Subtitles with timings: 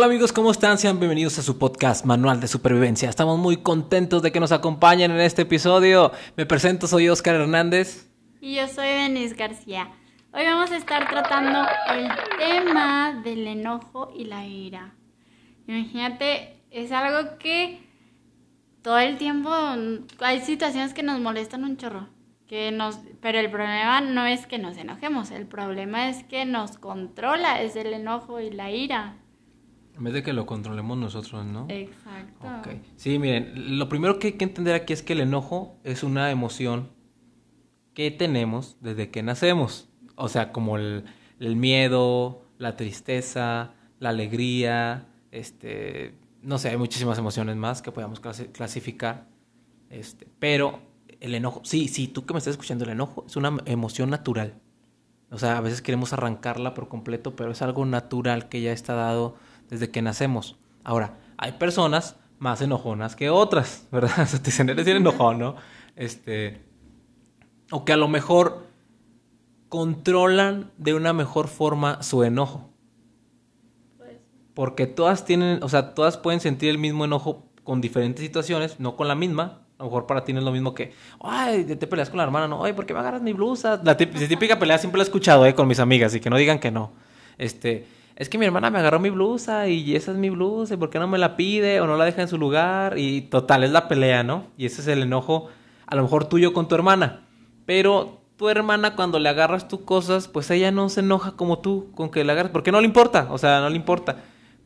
[0.00, 0.78] Hola amigos, ¿cómo están?
[0.78, 3.10] Sean bienvenidos a su podcast Manual de Supervivencia.
[3.10, 6.10] Estamos muy contentos de que nos acompañen en este episodio.
[6.38, 8.08] Me presento, soy Oscar Hernández.
[8.40, 9.90] Y yo soy Denise García.
[10.32, 12.08] Hoy vamos a estar tratando el
[12.38, 14.94] tema del enojo y la ira.
[15.66, 17.86] Imagínate, es algo que
[18.80, 19.50] todo el tiempo
[20.20, 22.08] hay situaciones que nos molestan un chorro.
[22.46, 26.78] Que nos, pero el problema no es que nos enojemos, el problema es que nos
[26.78, 29.19] controla, es el enojo y la ira.
[29.96, 31.66] En vez de que lo controlemos nosotros, ¿no?
[31.68, 32.46] Exacto.
[32.58, 32.76] Ok.
[32.96, 36.30] Sí, miren, lo primero que hay que entender aquí es que el enojo es una
[36.30, 36.88] emoción
[37.94, 39.88] que tenemos desde que nacemos.
[40.14, 41.04] O sea, como el,
[41.38, 48.20] el miedo, la tristeza, la alegría, este, no sé, hay muchísimas emociones más que podamos
[48.20, 49.26] clasificar.
[49.90, 50.80] Este, pero
[51.20, 54.54] el enojo, sí, sí, tú que me estás escuchando, el enojo es una emoción natural.
[55.30, 58.94] O sea, a veces queremos arrancarla por completo, pero es algo natural que ya está
[58.94, 59.36] dado
[59.70, 60.58] desde que nacemos.
[60.84, 64.20] Ahora, hay personas más enojonas que otras, ¿verdad?
[64.20, 65.56] O sea, te dicen, eres enojón, ¿no?
[65.96, 66.60] Este,
[67.70, 68.66] o que a lo mejor
[69.68, 72.68] controlan de una mejor forma su enojo.
[74.52, 78.96] Porque todas tienen, o sea, todas pueden sentir el mismo enojo con diferentes situaciones, no
[78.96, 81.86] con la misma, a lo mejor para ti no es lo mismo que, ay, te
[81.86, 83.80] peleas con la hermana, no, ay, ¿por qué me agarras mi blusa?
[83.82, 86.58] La típica pelea siempre la he escuchado, eh, con mis amigas, y que no digan
[86.58, 86.92] que no.
[87.38, 87.86] Este,
[88.20, 90.90] es que mi hermana me agarró mi blusa y esa es mi blusa, ¿y por
[90.90, 92.98] qué no me la pide o no la deja en su lugar?
[92.98, 94.44] Y total, es la pelea, ¿no?
[94.58, 95.48] Y ese es el enojo,
[95.86, 97.22] a lo mejor tuyo con tu hermana.
[97.64, 101.92] Pero tu hermana, cuando le agarras tus cosas, pues ella no se enoja como tú
[101.94, 104.18] con que le agarras, porque no le importa, o sea, no le importa.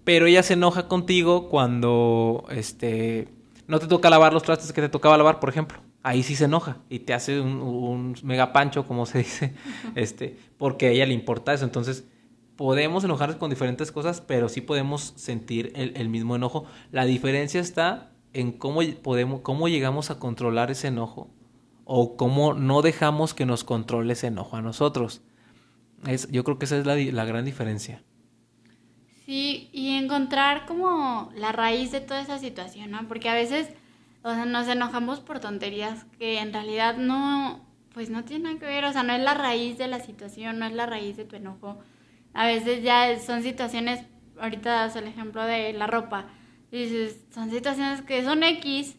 [0.02, 3.28] Pero ella se enoja contigo cuando, este
[3.68, 5.78] no te toca lavar los trastes que te tocaba lavar, por ejemplo.
[6.02, 9.55] Ahí sí se enoja y te hace un, mega pancho, como se dice,
[9.94, 11.64] este, porque a ella le importa eso.
[11.64, 12.05] Entonces,
[12.56, 16.66] podemos enojarnos con diferentes cosas, pero sí podemos sentir el, mismo enojo.
[16.92, 21.30] La diferencia está en cómo, podemos, cómo llegamos a controlar ese enojo
[21.84, 25.23] o cómo no dejamos que nos controle ese enojo a nosotros.
[26.06, 28.02] Es, yo creo que esa es la, la gran diferencia.
[29.24, 33.08] Sí, y encontrar como la raíz de toda esa situación, ¿no?
[33.08, 33.70] Porque a veces,
[34.23, 37.64] o sea, nos enojamos por tonterías que en realidad no,
[37.95, 40.58] pues no tienen nada que ver, o sea, no es la raíz de la situación,
[40.58, 41.79] no es la raíz de tu enojo.
[42.34, 44.05] A veces ya son situaciones,
[44.39, 46.27] ahorita das el ejemplo de la ropa,
[46.70, 48.96] dices, son situaciones que son X,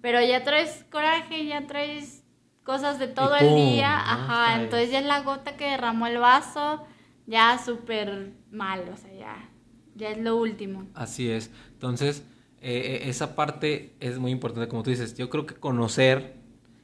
[0.00, 2.22] pero ya traes coraje, ya traes
[2.62, 6.86] cosas de todo el día, ajá, entonces ya es la gota que derramó el vaso,
[7.26, 9.50] ya súper mal, o sea, ya
[9.96, 10.86] ya es lo último.
[10.94, 11.50] Así es.
[11.72, 12.22] Entonces,
[12.60, 15.16] eh, eh, esa parte es muy importante, como tú dices.
[15.16, 16.36] Yo creo que conocer,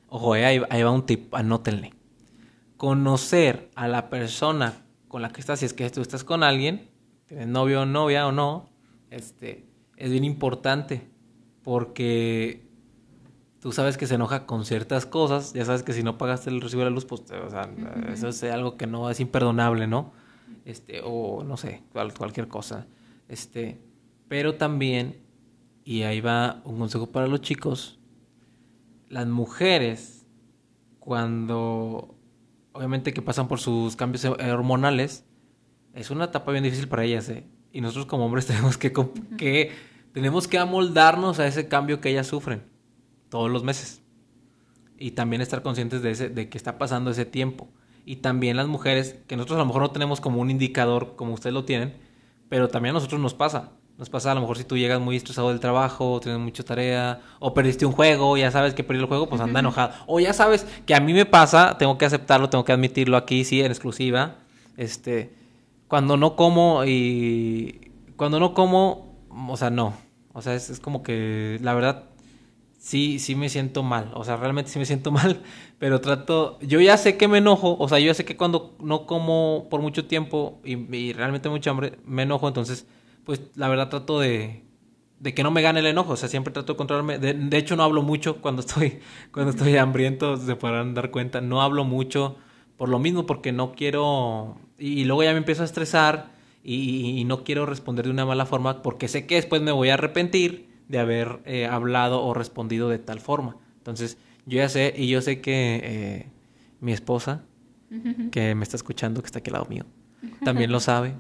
[0.08, 1.92] ojo, eh, ahí, va un tip, anótenle.
[2.76, 4.74] Conocer a la persona
[5.12, 6.88] con la que estás, si es que tú estás con alguien,
[7.26, 8.70] tienes novio o novia o no,
[9.10, 9.66] este,
[9.98, 11.06] es bien importante
[11.62, 12.66] porque
[13.60, 16.62] tú sabes que se enoja con ciertas cosas, ya sabes que si no pagaste el
[16.62, 17.70] recibo de la luz, pues, o sea,
[18.10, 20.12] eso es algo que no es imperdonable, ¿no?
[20.64, 22.86] Este, o no sé, cualquier cosa.
[23.28, 23.82] Este,
[24.28, 25.20] pero también,
[25.84, 27.98] y ahí va un consejo para los chicos,
[29.10, 30.24] las mujeres,
[31.00, 32.14] cuando
[32.72, 35.24] obviamente que pasan por sus cambios hormonales,
[35.94, 37.46] es una etapa bien difícil para ellas, ¿eh?
[37.72, 38.92] Y nosotros como hombres tenemos que,
[39.36, 39.72] que,
[40.12, 42.62] tenemos que amoldarnos a ese cambio que ellas sufren
[43.28, 44.02] todos los meses.
[44.98, 47.68] Y también estar conscientes de, ese, de que está pasando ese tiempo.
[48.04, 51.34] Y también las mujeres, que nosotros a lo mejor no tenemos como un indicador como
[51.34, 51.94] ustedes lo tienen,
[52.48, 53.72] pero también a nosotros nos pasa.
[54.02, 57.20] Nos pasa a lo mejor si tú llegas muy estresado del trabajo, tienes mucha tarea,
[57.38, 59.94] o perdiste un juego, ya sabes que perdí el juego, pues anda enojado.
[60.08, 63.44] O ya sabes que a mí me pasa, tengo que aceptarlo, tengo que admitirlo aquí,
[63.44, 64.38] sí, en exclusiva.
[64.76, 65.32] Este,
[65.86, 69.94] cuando no como y cuando no como, o sea, no.
[70.32, 72.06] O sea, es, es como que la verdad
[72.82, 74.10] sí, sí me siento mal.
[74.14, 75.42] O sea, realmente sí me siento mal,
[75.78, 78.74] pero trato, yo ya sé que me enojo, o sea, yo ya sé que cuando
[78.80, 82.84] no como por mucho tiempo y, realmente mucho hambre, me enojo, entonces,
[83.24, 84.64] pues la verdad trato de,
[85.20, 87.18] de que no me gane el enojo, o sea, siempre trato de controlarme.
[87.18, 89.00] De, hecho, no hablo mucho cuando estoy,
[89.32, 92.36] cuando estoy hambriento, se podrán dar cuenta, no hablo mucho
[92.76, 96.32] por lo mismo, porque no quiero, y, luego ya me empiezo a estresar
[96.64, 99.90] y, y no quiero responder de una mala forma, porque sé que después me voy
[99.90, 103.56] a arrepentir de haber eh, hablado o respondido de tal forma.
[103.78, 106.26] Entonces, yo ya sé, y yo sé que eh,
[106.80, 107.44] mi esposa,
[108.30, 109.84] que me está escuchando, que está aquí al lado mío,
[110.44, 111.14] también lo sabe.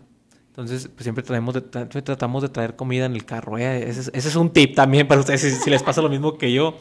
[0.52, 3.56] Entonces, pues siempre tratamos de traer comida en el carro.
[3.56, 3.88] ¿eh?
[3.88, 5.40] Ese, es, un tip también para ustedes.
[5.40, 6.76] Si, les pasa lo mismo que yo,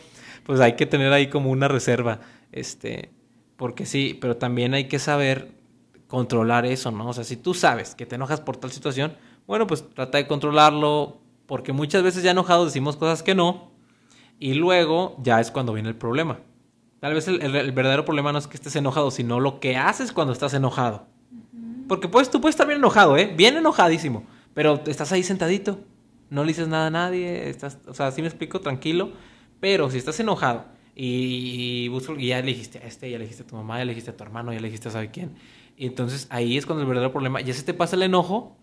[0.45, 2.19] pues hay que tener ahí como una reserva.
[2.51, 3.13] Este,
[3.55, 5.53] porque sí, pero también hay que saber
[6.09, 7.07] controlar eso, ¿no?
[7.07, 9.15] O sea, si tú sabes que te enojas por tal situación,
[9.47, 13.71] Bueno, pues trata de controlarlo, porque muchas veces ya enojados decimos cosas que no,
[14.37, 16.39] y luego ya es cuando viene el problema.
[16.99, 20.33] Tal vez el verdadero problema no es que estés enojado, sino lo que haces cuando
[20.33, 21.07] estás enojado.
[21.91, 23.33] Porque pues, tú puedes estar bien enojado, ¿eh?
[23.35, 24.23] Bien enojadísimo.
[24.53, 25.77] Pero estás ahí sentadito.
[26.29, 27.49] No le dices nada a nadie.
[27.49, 29.11] Estás, o sea, sí me explico, tranquilo.
[29.59, 33.47] Pero si estás enojado y, y, ya le dijiste a este, ya le dijiste a
[33.47, 35.35] tu mamá, ya le dijiste a tu hermano, ya le dijiste a sabe quién.
[35.75, 38.55] Y entonces ahí es cuando el verdadero problema, ya se te pasa el enojo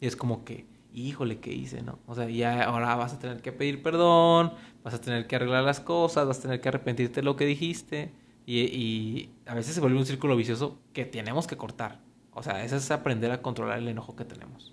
[0.00, 0.64] y es como que,
[0.94, 1.98] híjole, ¿qué hice, no?
[2.06, 4.52] O sea, ya ahora vas a tener que pedir perdón,
[4.84, 7.44] vas a tener que arreglar las cosas, vas a tener que arrepentirte de lo que
[7.44, 8.12] dijiste.
[8.46, 12.06] Y, y a veces se vuelve un círculo vicioso que tenemos que cortar.
[12.38, 14.72] O sea, eso es aprender a controlar el enojo que tenemos.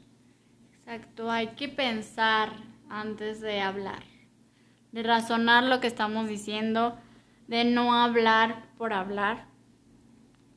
[0.85, 2.51] Exacto, hay que pensar
[2.91, 4.03] antes de hablar,
[4.91, 6.95] de razonar lo que estamos diciendo,
[7.47, 9.47] de no hablar por hablar.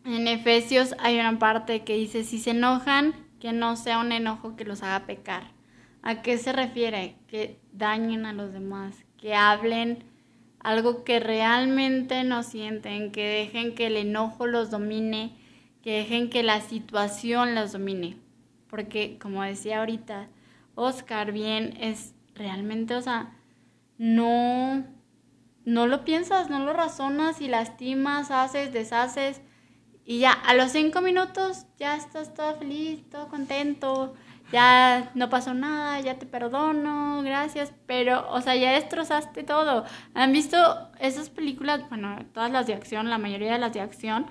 [0.05, 4.55] En Efesios hay una parte que dice, si se enojan, que no sea un enojo
[4.55, 5.45] que los haga pecar.
[6.03, 7.17] ¿A qué se refiere?
[7.27, 10.05] Que dañen a los demás, que hablen
[10.61, 15.39] algo que realmente no sienten, que dejen que el enojo los domine,
[15.83, 18.17] que dejen que la situación los domine.
[18.69, 20.29] Porque, como decía ahorita,
[20.75, 23.33] Oscar, bien, es realmente, o sea,
[23.97, 24.85] no,
[25.65, 29.41] no lo piensas, no lo razonas y lastimas, haces, deshaces.
[30.05, 34.15] Y ya, a los cinco minutos ya estás todo feliz, todo contento,
[34.53, 39.85] ya no pasó nada, ya te perdono, gracias, pero, o sea, ya destrozaste todo.
[40.15, 40.57] ¿Han visto
[41.01, 41.87] esas películas?
[41.91, 44.27] Bueno, todas las de acción, la mayoría de las de acción,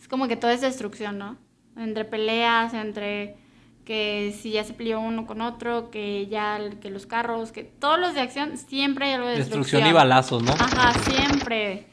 [0.00, 1.36] es como que todo es destrucción, ¿no?
[1.76, 3.36] Entre peleas, entre
[3.84, 7.98] que si ya se peleó uno con otro, que ya que los carros, que todos
[7.98, 9.62] los de acción siempre hay algo de destrucción.
[9.62, 10.52] Destrucción y balazos, ¿no?
[10.52, 11.86] Ajá, siempre,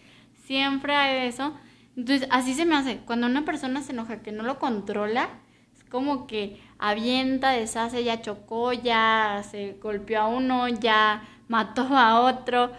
[0.44, 1.54] siempre hay eso.
[1.96, 2.98] Entonces, así se me hace.
[3.06, 5.30] Cuando una persona se enoja que no lo controla,
[5.74, 12.20] es como que avienta, deshace, ya chocó, ya se golpeó a uno, ya mató a
[12.20, 12.72] otro.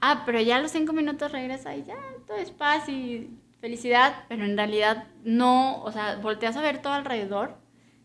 [0.00, 1.96] Ah, pero ya a los cinco minutos regresa y ya
[2.26, 3.28] todo es paz y
[3.62, 7.56] felicidad, pero en realidad no, o sea, volteas a ver todo alrededor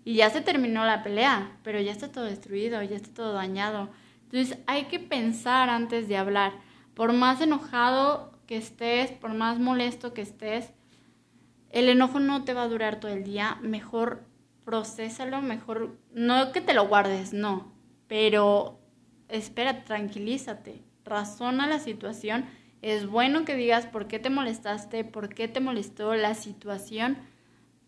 [0.06, 3.90] y ya se terminó la pelea, pero ya está todo destruido, ya está todo dañado.
[4.26, 6.54] Entonces hay que pensar antes de hablar.
[6.94, 10.74] Por más enojado que estés, por más molesto que estés,
[11.72, 13.58] el enojo no te va a durar todo el día.
[13.64, 14.26] Mejor
[14.64, 17.74] procésalo, mejor, no que te lo guardes, no,
[18.08, 18.80] pero
[19.28, 22.46] espera, tranquilízate, razona la situación
[22.82, 27.18] es bueno que digas por qué te molestaste, por qué te molestó la situación,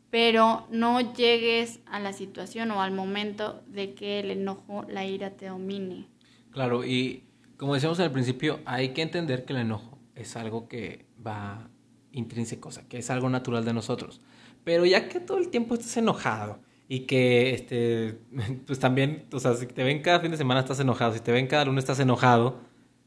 [0.09, 5.31] pero no llegues a la situación o al momento de que el enojo, la ira
[5.31, 6.07] te domine.
[6.51, 7.24] Claro, y
[7.57, 11.69] como decíamos al principio, hay que entender que el enojo es algo que va
[12.12, 14.21] intrínseco, o sea, que es algo natural de nosotros.
[14.63, 18.18] Pero ya que todo el tiempo estás enojado y que este
[18.65, 21.31] pues también, o sea, si te ven cada fin de semana estás enojado, si te
[21.31, 22.59] ven cada lunes estás enojado,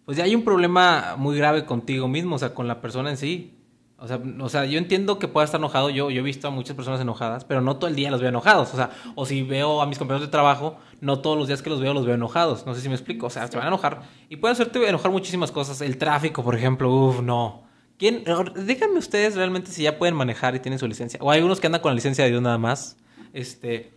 [0.04, 3.16] pues ya hay un problema muy grave contigo mismo, o sea, con la persona en
[3.16, 3.54] sí.
[4.02, 6.74] O sea, o sea, yo entiendo que pueda estar enojado, yo, he visto a muchas
[6.74, 8.74] personas enojadas, pero no todo el día los veo enojados.
[8.74, 11.70] O sea, o si veo a mis compañeros de trabajo, no todos los días que
[11.70, 12.66] los veo los veo enojados.
[12.66, 13.26] No sé si me explico.
[13.26, 14.02] O sea, se van a enojar.
[14.28, 15.80] Y pueden hacerte enojar muchísimas cosas.
[15.80, 17.62] El tráfico, por ejemplo, uff, no.
[17.96, 18.24] ¿Quién?
[18.66, 21.20] Díganme ustedes realmente si ya pueden manejar y tienen su licencia.
[21.22, 22.96] O hay unos que andan con la licencia de Dios nada más.
[23.32, 23.92] Este.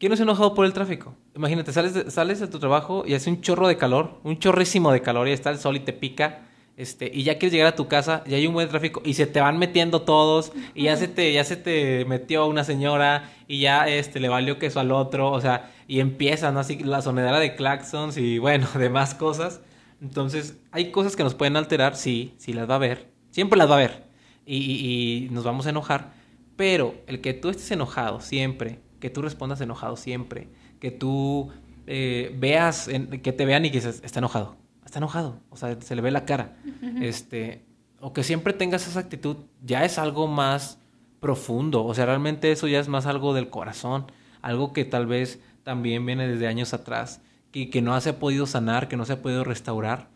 [0.00, 1.14] ¿Quién no se ha enojado por el tráfico?
[1.34, 4.90] Imagínate, sales de, sales de tu trabajo y hace un chorro de calor, un chorrísimo
[4.92, 6.46] de calor y está el sol y te pica.
[6.76, 9.26] Este, y ya quieres llegar a tu casa, y hay un buen tráfico y se
[9.26, 13.60] te van metiendo todos y ya se te ya se te metió una señora y
[13.60, 17.54] ya este le valió queso al otro, o sea, y empiezan así la sonedera de
[17.54, 19.60] claxons y bueno, demás cosas.
[20.00, 23.68] Entonces, hay cosas que nos pueden alterar, sí, sí las va a haber, siempre las
[23.68, 24.04] va a haber
[24.46, 26.14] y, y nos vamos a enojar,
[26.56, 30.48] pero el que tú estés enojado siempre que tú respondas enojado siempre,
[30.80, 31.50] que tú
[31.86, 32.88] eh, veas,
[33.22, 36.10] que te vean y que dices, está enojado, está enojado, o sea, se le ve
[36.10, 36.56] la cara,
[37.00, 37.64] este,
[38.00, 40.78] o que siempre tengas esa actitud, ya es algo más
[41.20, 44.10] profundo, o sea, realmente eso ya es más algo del corazón,
[44.42, 47.20] algo que tal vez también viene desde años atrás,
[47.52, 50.08] que, que no se ha podido sanar, que no se ha podido restaurar,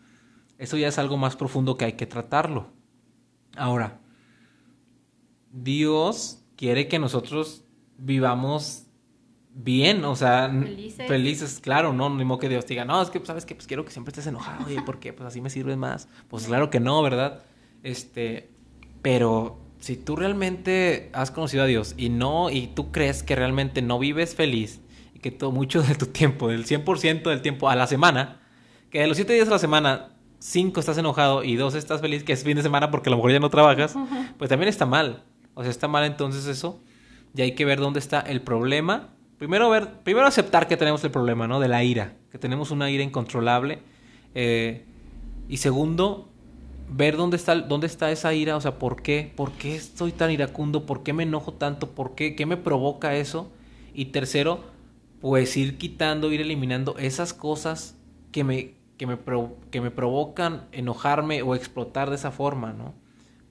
[0.56, 2.68] eso ya es algo más profundo que hay que tratarlo.
[3.56, 4.00] Ahora,
[5.52, 7.64] Dios quiere que nosotros
[7.98, 8.83] vivamos
[9.54, 10.52] bien, o sea,
[11.06, 13.84] felices, claro, no, ni modo que Dios diga, no, es que, ¿sabes que Pues quiero
[13.84, 15.12] que siempre estés enojado, ¿y por qué?
[15.12, 16.08] Pues así me sirves más.
[16.28, 17.44] Pues claro que no, ¿verdad?
[17.82, 18.50] Este,
[19.00, 23.80] pero si tú realmente has conocido a Dios y no, y tú crees que realmente
[23.80, 24.80] no vives feliz,
[25.14, 28.40] y que todo, mucho de tu tiempo, del 100% del tiempo a la semana,
[28.90, 32.24] que de los 7 días a la semana, 5 estás enojado y 2 estás feliz,
[32.24, 33.94] que es fin de semana porque a lo mejor ya no trabajas,
[34.38, 35.22] pues también está mal.
[35.54, 36.82] O sea, está mal entonces eso
[37.36, 41.10] y hay que ver dónde está el problema Primero ver, primero aceptar que tenemos el
[41.10, 41.60] problema, ¿no?
[41.60, 43.80] De la ira, que tenemos una ira incontrolable.
[44.34, 44.84] Eh,
[45.48, 46.28] y segundo,
[46.88, 49.32] ver dónde está, dónde está esa ira, o sea, ¿por qué?
[49.34, 50.86] ¿Por qué estoy tan iracundo?
[50.86, 51.90] ¿Por qué me enojo tanto?
[51.90, 52.34] ¿Por qué?
[52.36, 53.50] ¿Qué me provoca eso?
[53.92, 54.60] Y tercero,
[55.20, 57.96] pues ir quitando, ir eliminando esas cosas
[58.30, 59.18] que me, que me,
[59.70, 62.94] que me provocan enojarme o explotar de esa forma, ¿no?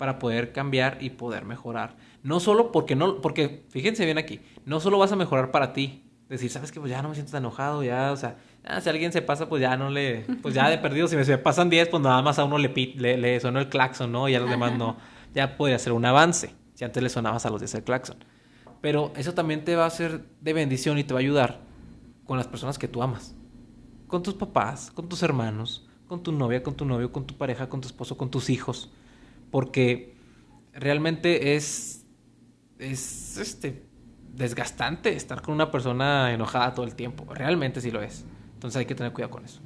[0.04, 1.96] Para poder cambiar y poder mejorar.
[2.24, 6.04] No solo porque no, porque fíjense bien aquí, no solo vas a mejorar para ti,
[6.28, 8.90] decir, sabes que pues ya no me siento tan enojado, ya, o sea, ah, si
[8.90, 11.70] alguien se pasa, pues ya no le, pues ya de perdido, si me, se pasan
[11.70, 14.28] 10, pues nada más a uno le, le, le sonó el claxon, ¿no?
[14.28, 14.98] Y a los demás no,
[15.34, 18.18] ya podría ser un avance, si antes le sonabas a los 10 el claxon.
[18.82, 21.62] Pero eso también te va a ser de bendición y te va a ayudar
[22.26, 23.36] con las personas que tú amas.
[24.08, 27.70] Con tus papás, con tus hermanos, con tu novia, con tu novio, con tu pareja,
[27.70, 28.92] con tu esposo, con tus hijos.
[29.54, 30.16] Porque
[30.74, 32.08] realmente es,
[32.80, 33.84] es este,
[34.30, 37.32] desgastante estar con una persona enojada todo el tiempo.
[37.32, 38.26] Realmente sí lo es.
[38.56, 39.62] Entonces hay que tener cuidado con eso.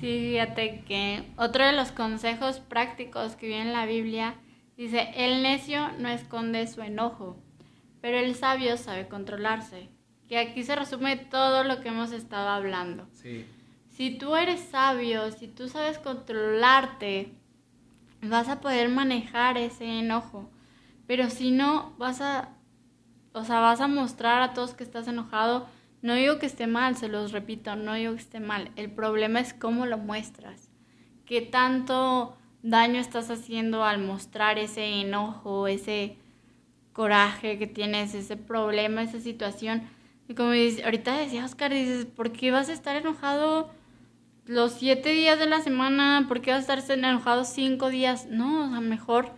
[0.00, 4.36] Sí, fíjate que otro de los consejos prácticos que viene en la Biblia
[4.78, 7.36] dice, el necio no esconde su enojo,
[8.00, 9.90] pero el sabio sabe controlarse.
[10.26, 13.10] Que aquí se resume todo lo que hemos estado hablando.
[13.12, 13.44] Sí.
[13.90, 17.34] Si tú eres sabio, si tú sabes controlarte,
[18.22, 20.50] vas a poder manejar ese enojo.
[21.06, 22.50] Pero si no, vas a,
[23.32, 25.66] o sea, vas a mostrar a todos que estás enojado.
[26.00, 28.70] No digo que esté mal, se los repito, no digo que esté mal.
[28.76, 30.70] El problema es cómo lo muestras.
[31.26, 36.16] ¿Qué tanto daño estás haciendo al mostrar ese enojo, ese
[36.92, 39.82] coraje que tienes, ese problema, esa situación.
[40.28, 43.70] Y como dice, ahorita decía Oscar, dices, ¿por qué vas a estar enojado
[44.46, 46.26] los siete días de la semana?
[46.28, 48.26] ¿Por qué vas a estar enojado cinco días?
[48.26, 49.32] No, o sea, mejor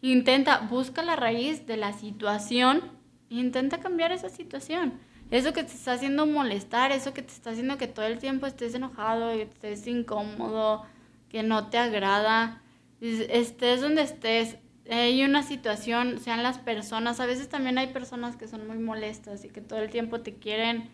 [0.00, 2.82] intenta, busca la raíz de la situación
[3.30, 4.94] e intenta cambiar esa situación.
[5.30, 8.46] Eso que te está haciendo molestar, eso que te está haciendo que todo el tiempo
[8.46, 10.84] estés enojado, que estés incómodo,
[11.30, 12.60] que no te agrada,
[13.00, 14.58] estés donde estés,
[14.90, 19.44] hay una situación, sean las personas, a veces también hay personas que son muy molestas
[19.44, 20.90] y que todo el tiempo te quieren,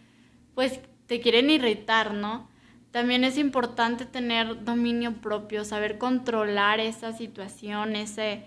[0.55, 2.49] pues te quieren irritar, ¿no?
[2.91, 8.45] También es importante tener dominio propio, saber controlar esa situación, ese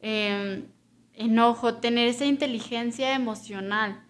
[0.00, 0.66] em,
[1.14, 4.02] enojo, tener esa inteligencia emocional.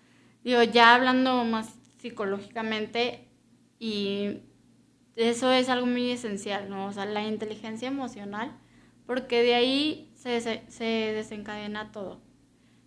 [0.43, 3.29] Digo, ya hablando más psicológicamente,
[3.79, 4.39] y
[5.17, 6.87] eso es algo muy esencial, ¿no?
[6.87, 8.57] O sea, la inteligencia emocional,
[9.07, 10.41] porque de ahí se,
[11.13, 12.21] desencadena todo.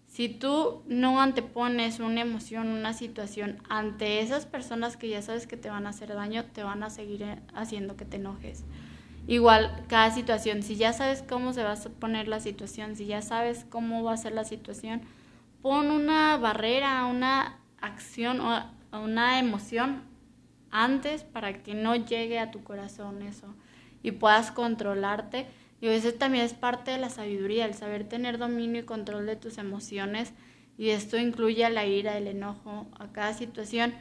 [0.09, 5.55] Si tú no antepones una emoción, una situación ante esas personas que ya sabes que
[5.55, 8.65] te van a hacer daño, te van a seguir eh, haciendo que te enojes.
[9.27, 13.21] Igual, cada situación, si ya sabes cómo se va a poner la situación, si ya
[13.21, 15.01] sabes cómo va a ser la situación,
[15.61, 20.01] pon una barrera, una acción o una emoción
[20.71, 23.53] antes para que no llegue a tu corazón eso
[24.01, 25.45] y puedas controlarte
[25.81, 29.35] y veces también es parte de la sabiduría, el saber tener dominio y control de
[29.35, 30.33] tus emociones.
[30.77, 33.93] Y esto incluye a la ira, el enojo, a cada situación.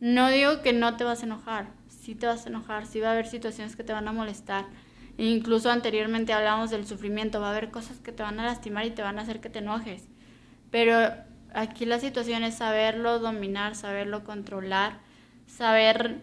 [0.00, 3.08] No digo que no te vas a enojar, sí te vas a enojar, sí va
[3.08, 4.66] a haber situaciones que te van a molestar.
[5.18, 8.86] E incluso anteriormente hablábamos del sufrimiento, va a haber cosas que te van a lastimar
[8.86, 10.08] y te van a hacer que te enojes.
[10.70, 10.98] Pero
[11.54, 15.00] aquí la situación es saberlo dominar, saberlo controlar,
[15.46, 16.22] saber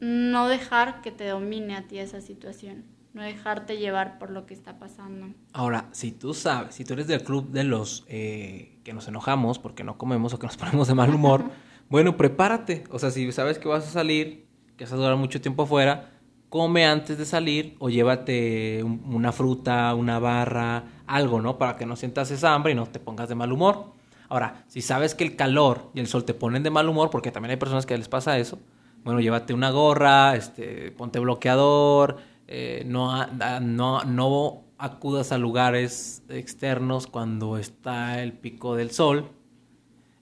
[0.00, 4.54] no dejar que te domine a ti esa situación no dejarte llevar por lo que
[4.54, 5.34] está pasando.
[5.52, 9.58] Ahora, si tú sabes, si tú eres del club de los eh, que nos enojamos
[9.58, 11.44] porque no comemos o que nos ponemos de mal humor,
[11.88, 12.84] bueno, prepárate.
[12.90, 16.12] O sea, si sabes que vas a salir, que vas a durar mucho tiempo afuera,
[16.48, 21.58] come antes de salir o llévate una fruta, una barra, algo, ¿no?
[21.58, 23.92] Para que no sientas esa hambre y no te pongas de mal humor.
[24.28, 27.32] Ahora, si sabes que el calor y el sol te ponen de mal humor, porque
[27.32, 28.60] también hay personas que les pasa eso,
[29.02, 32.18] bueno, llévate una gorra, este, ponte bloqueador,
[32.52, 33.26] eh, no,
[33.60, 39.30] no, no acudas a lugares externos cuando está el pico del sol.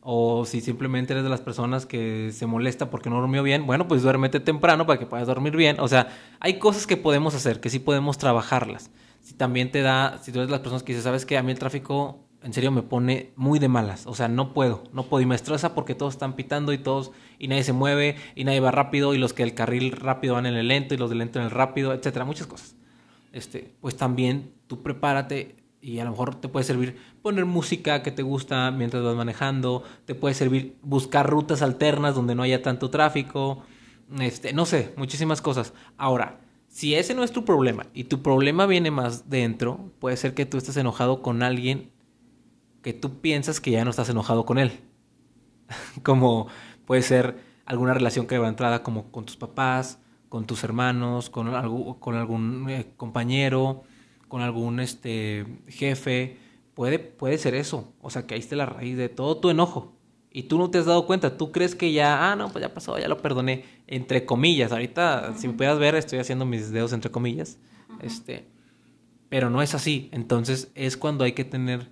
[0.00, 3.88] O si simplemente eres de las personas que se molesta porque no durmió bien, bueno,
[3.88, 5.80] pues duérmete temprano para que puedas dormir bien.
[5.80, 6.08] O sea,
[6.38, 8.90] hay cosas que podemos hacer, que sí podemos trabajarlas.
[9.22, 11.42] Si también te da, si tú eres de las personas que dices, sabes que a
[11.42, 14.06] mí el tráfico en serio me pone muy de malas.
[14.06, 15.22] O sea, no puedo, no puedo.
[15.22, 15.36] Y me
[15.74, 19.18] porque todos están pitando y todos, y nadie se mueve, y nadie va rápido, y
[19.18, 21.50] los que el carril rápido van en el lento, y los del lento en el
[21.50, 22.76] rápido, etcétera, muchas cosas.
[23.32, 28.10] Este, pues también tú prepárate y a lo mejor te puede servir poner música que
[28.10, 32.90] te gusta mientras vas manejando, te puede servir buscar rutas alternas donde no haya tanto
[32.90, 33.62] tráfico,
[34.18, 35.72] este, no sé, muchísimas cosas.
[35.96, 40.34] Ahora, si ese no es tu problema y tu problema viene más dentro, puede ser
[40.34, 41.90] que tú estés enojado con alguien
[42.82, 44.80] que tú piensas que ya no estás enojado con él.
[46.02, 46.48] Como
[46.86, 49.98] puede ser alguna relación quebrantada como con tus papás,
[50.30, 51.50] con tus hermanos, con,
[52.00, 53.82] con algún eh, compañero,
[54.28, 56.38] con algún este, jefe.
[56.74, 57.92] Puede, puede ser eso.
[58.00, 59.98] O sea, que ahí esté la raíz de todo tu enojo.
[60.30, 61.36] Y tú no te has dado cuenta.
[61.36, 63.64] Tú crees que ya, ah, no, pues ya pasó, ya lo perdoné.
[63.86, 64.72] Entre comillas.
[64.72, 67.58] Ahorita, si me puedas ver, estoy haciendo mis dedos entre comillas.
[68.00, 68.48] Este.
[69.28, 70.08] Pero no es así.
[70.12, 71.90] Entonces es cuando hay que tener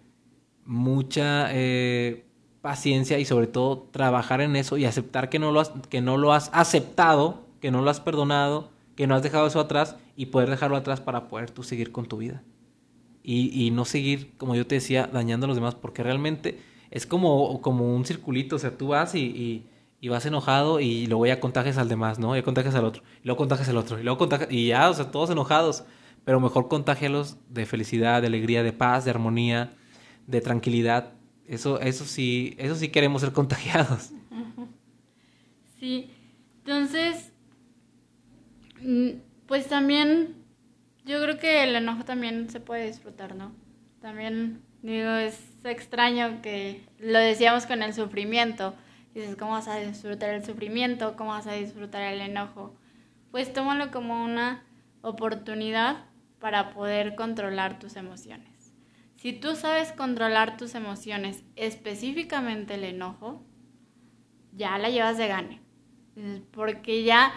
[0.67, 2.27] mucha eh,
[2.61, 6.17] paciencia y sobre todo trabajar en eso y aceptar que no lo has, que no
[6.17, 10.27] lo has aceptado, que no lo has perdonado, que no has dejado eso atrás y
[10.27, 12.43] poder dejarlo atrás para poder tú seguir con tu vida.
[13.23, 17.07] Y, y no seguir, como yo te decía, dañando a los demás, porque realmente es
[17.07, 19.65] como, como un circulito, o sea, tú vas y,
[20.01, 22.37] y, vas enojado y luego ya contagias al demás, ¿no?
[22.37, 24.95] Ya contagias al otro, y luego contagias al otro, y luego contagias, y ya, o
[24.95, 25.85] sea, todos enojados,
[26.25, 29.75] pero mejor contagialos de felicidad, de alegría, de paz, de armonía,
[30.27, 31.13] de tranquilidad.
[31.47, 34.11] Eso, eso sí, eso sí queremos ser contagiados.
[35.79, 36.11] Sí,
[36.65, 37.33] entonces,
[38.81, 39.11] mm,
[39.47, 40.35] pues también,
[41.05, 43.53] yo creo que el enojo también se puede disfrutar, ¿no?
[44.01, 48.75] También, digo, es extraño que lo decíamos con el sufrimiento.
[49.15, 51.15] Dices, ¿cómo vas a disfrutar el sufrimiento?
[51.17, 52.75] ¿Cómo vas a disfrutar el enojo?
[53.31, 54.65] Pues tómalo como una
[55.03, 56.07] oportunidad
[56.41, 58.56] para poder controlar tus emociones.
[59.27, 63.45] Si tú sabes controlar tus emociones, específicamente el enojo,
[64.53, 65.61] ya la llevas de gane.
[66.53, 67.35] Porque ya,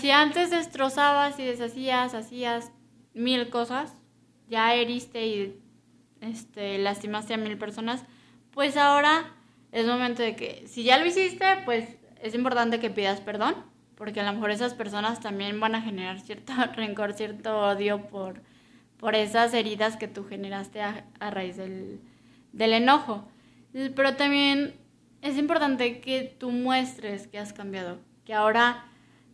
[0.00, 2.72] si antes destrozabas y deshacías, hacías
[3.12, 3.92] mil cosas,
[4.48, 5.60] ya heriste y
[6.22, 8.06] este, lastimaste a mil personas,
[8.50, 9.36] pues ahora
[9.70, 13.54] es momento de que, si ya lo hiciste, pues es importante que pidas perdón,
[13.96, 18.40] porque a lo mejor esas personas también van a generar cierto rencor, cierto odio por
[18.98, 22.00] por esas heridas que tú generaste a, raíz del,
[22.52, 23.28] del enojo.
[23.72, 24.74] Pero también
[25.22, 28.84] es importante que tú muestres que has cambiado, que ahora,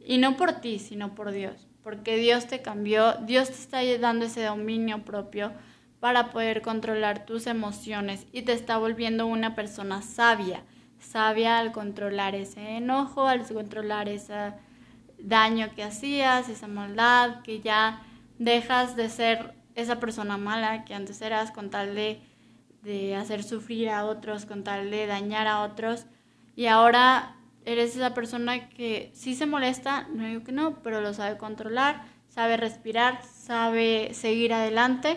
[0.05, 4.27] y no por ti, sino por Dios, porque Dios te cambió, Dios te está dando
[4.27, 5.53] ese dominio propio
[6.01, 10.63] para poder controlar tus emociones y te está volviendo una persona sabia,
[10.99, 14.53] sabia al controlar ese enojo, al controlar ese
[15.19, 18.03] daño que hacías, esa maldad, que ya
[18.39, 22.21] dejas de ser esa persona mala que antes eras con tal de,
[22.83, 26.07] de hacer sufrir a otros, con tal de dañar a otros.
[26.57, 31.15] Y ahora eres esa persona que sí se molesta, no digo que no, pero lo
[31.15, 35.17] sabe controlar, sabe respirar, sabe seguir adelante,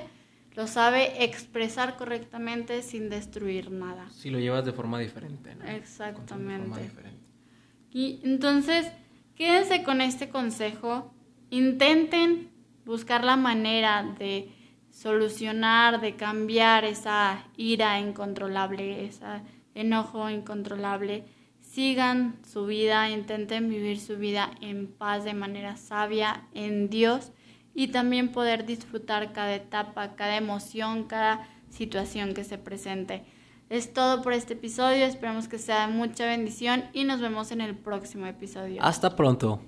[0.56, 4.10] lo sabe expresar correctamente sin destruir nada.
[4.10, 5.66] Si lo llevas de forma diferente, ¿no?
[5.66, 6.80] Exactamente.
[7.92, 8.92] Y entonces,
[9.36, 11.14] quédense con este consejo,
[11.50, 12.50] intenten
[12.88, 14.50] buscar la manera de
[14.90, 19.26] solucionar, de cambiar esa ira incontrolable, ese
[19.76, 21.26] enojo incontrolable.
[21.62, 27.32] Sigan su vida, intenten vivir su vida en paz de manera sabia en Dios
[27.76, 33.24] y también poder disfrutar cada etapa, cada emoción, cada situación que se presente.
[33.70, 37.60] Es todo por este episodio, esperamos que sea de mucha bendición y nos vemos en
[37.60, 38.82] el próximo episodio.
[38.82, 39.62] Hasta pronto.